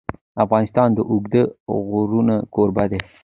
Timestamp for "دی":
2.91-2.99